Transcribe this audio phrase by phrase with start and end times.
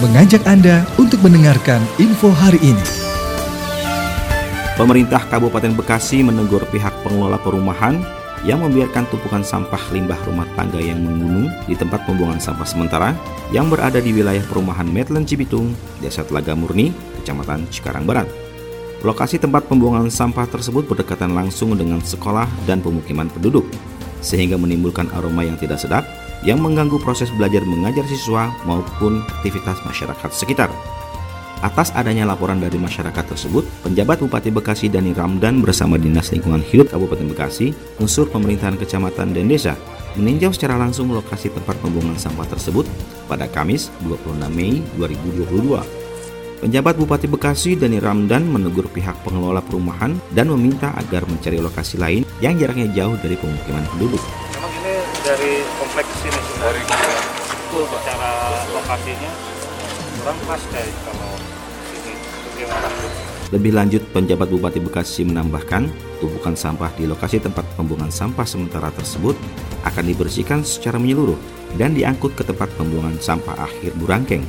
[0.00, 2.84] mengajak Anda untuk mendengarkan info hari ini.
[4.80, 8.00] Pemerintah Kabupaten Bekasi menegur pihak pengelola perumahan
[8.40, 13.12] yang membiarkan tumpukan sampah limbah rumah tangga yang menggunung di tempat pembuangan sampah sementara
[13.52, 18.24] yang berada di wilayah perumahan Medland Cibitung, Desa Telaga Murni, Kecamatan Cikarang Barat.
[19.04, 23.68] Lokasi tempat pembuangan sampah tersebut berdekatan langsung dengan sekolah dan pemukiman penduduk,
[24.24, 26.08] sehingga menimbulkan aroma yang tidak sedap
[26.46, 30.72] yang mengganggu proses belajar mengajar siswa maupun aktivitas masyarakat sekitar.
[31.60, 36.88] Atas adanya laporan dari masyarakat tersebut, penjabat Bupati Bekasi Dani Ramdan bersama Dinas Lingkungan Hidup
[36.88, 39.76] Kabupaten Bekasi, unsur pemerintahan kecamatan dan desa,
[40.16, 42.88] meninjau secara langsung lokasi tempat pembuangan sampah tersebut
[43.28, 46.64] pada Kamis 26 Mei 2022.
[46.64, 52.24] Penjabat Bupati Bekasi Dani Ramdan menegur pihak pengelola perumahan dan meminta agar mencari lokasi lain
[52.40, 54.20] yang jaraknya jauh dari pemukiman penduduk.
[55.30, 57.22] Ini dari kompleks sini dari kompleks.
[57.70, 58.30] Secara
[58.74, 59.30] lokasinya
[60.18, 61.30] kurang pas kayak kalau
[61.86, 62.12] sini.
[62.18, 62.88] Bagaimana?
[63.54, 65.86] Lebih lanjut, penjabat Bupati Bekasi menambahkan,
[66.18, 69.38] tumpukan sampah di lokasi tempat pembuangan sampah sementara tersebut
[69.86, 71.38] akan dibersihkan secara menyeluruh
[71.78, 74.42] dan diangkut ke tempat pembuangan sampah akhir Burangkeng.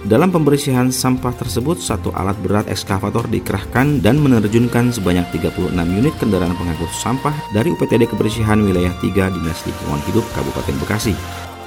[0.00, 6.56] Dalam pembersihan sampah tersebut, satu alat berat ekskavator dikerahkan dan menerjunkan sebanyak 36 unit kendaraan
[6.56, 11.12] pengangkut sampah dari UPTD Kebersihan Wilayah 3 Dinas Lingkungan Hidup Kabupaten Bekasi.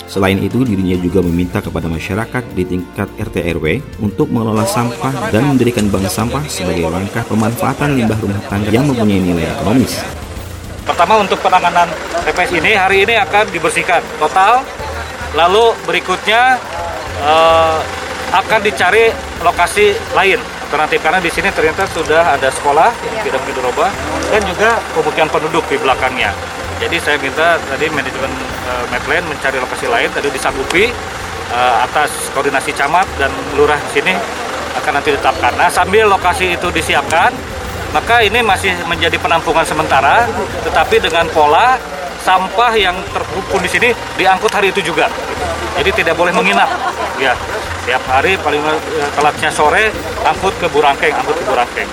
[0.10, 5.54] Selain itu, dirinya juga meminta kepada masyarakat di tingkat RT RW untuk mengelola sampah dan
[5.54, 10.02] mendirikan bank sampah sebagai langkah pemanfaatan limbah rumah tangga yang mempunyai nilai ekonomis.
[10.90, 11.86] Pertama untuk penanganan
[12.26, 14.66] TPS ini hari ini akan dibersihkan total.
[15.38, 16.58] Lalu berikutnya
[17.22, 18.03] eh,
[18.34, 19.14] akan dicari
[19.46, 20.42] lokasi lain
[20.74, 23.62] alternatif karena di sini ternyata sudah ada sekolah yang tidak begitu
[24.34, 26.34] dan juga pemukiman penduduk di belakangnya.
[26.82, 28.34] Jadi saya minta tadi manajemen
[28.66, 30.90] uh, Medland mencari lokasi lain tadi disanggupi
[31.54, 34.14] eh, atas koordinasi camat dan lurah di sini
[34.82, 35.54] akan nanti ditetapkan.
[35.54, 37.30] Nah sambil lokasi itu disiapkan
[37.94, 40.26] maka ini masih menjadi penampungan sementara
[40.66, 41.78] tetapi dengan pola
[42.26, 45.06] sampah yang terkumpul di sini diangkut hari itu juga.
[45.80, 46.70] Jadi tidak boleh menginap.
[47.18, 47.34] Ya,
[47.86, 49.90] tiap hari paling eh, telatnya sore
[50.26, 51.90] angkut ke Burangkeng, angkut ke Burangkeng.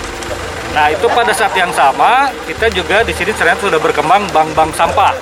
[0.70, 5.12] Nah, itu pada saat yang sama kita juga di sini ternyata sudah berkembang bank-bank sampah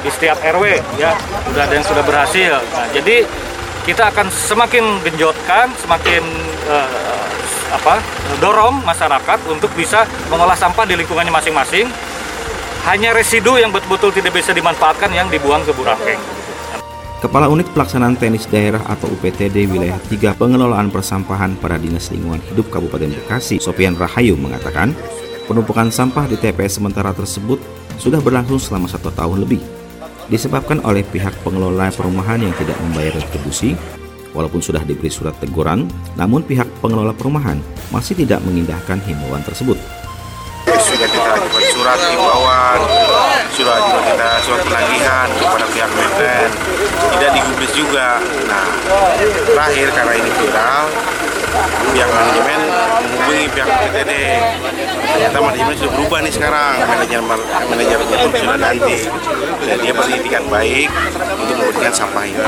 [0.00, 1.12] di setiap RW ya.
[1.50, 2.56] Sudah ada yang sudah berhasil.
[2.72, 3.26] Nah, jadi
[3.84, 6.22] kita akan semakin genjotkan, semakin
[6.70, 6.88] eh,
[7.74, 8.00] apa?
[8.38, 11.86] dorong masyarakat untuk bisa mengolah sampah di lingkungannya masing-masing
[12.84, 16.20] hanya residu yang betul-betul tidak bisa dimanfaatkan yang dibuang ke Burangkeng.
[17.24, 22.68] Kepala Unit Pelaksanaan Teknis Daerah atau UPTD Wilayah 3 Pengelolaan Persampahan pada Dinas Lingkungan Hidup
[22.68, 24.92] Kabupaten Bekasi, Sopian Rahayu mengatakan,
[25.48, 27.56] penumpukan sampah di TPS sementara tersebut
[27.96, 29.64] sudah berlangsung selama satu tahun lebih.
[30.28, 33.72] Disebabkan oleh pihak pengelola perumahan yang tidak membayar retribusi,
[34.36, 35.88] walaupun sudah diberi surat teguran,
[36.20, 37.56] namun pihak pengelola perumahan
[37.88, 39.80] masih tidak mengindahkan himbauan tersebut
[40.84, 41.32] sudah kita
[41.74, 42.78] surat himbauan,
[43.56, 46.48] sudah juga kita surat penagihan kepada pihak Meten,
[47.44, 48.24] digubris juga.
[48.48, 48.66] Nah,
[49.52, 50.84] terakhir karena ini viral,
[51.92, 52.60] pihak manajemen
[53.04, 54.12] menghubungi pihak PTD.
[55.04, 57.20] Ternyata manajemen sudah berubah nih sekarang, manajer
[57.68, 58.98] manajer pun sudah ganti.
[59.64, 60.88] Dan dia beritikat baik
[61.36, 62.40] untuk memberikan sampah ini.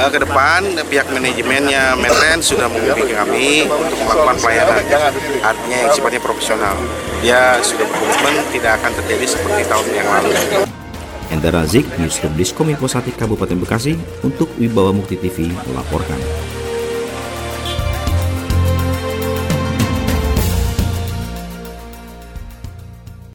[0.00, 4.82] Uh, ke depan pihak manajemennya Meten sudah menghubungi kami untuk melakukan pelayanan,
[5.44, 6.74] artinya yang sifatnya profesional.
[7.20, 10.67] Dia sudah berkomitmen tidak akan terjadi seperti tahun yang lalu.
[11.28, 16.57] Enda Razik, Newsroom Diskominfo Sati Kabupaten Bekasi untuk Wibawa Mukti TV melaporkan.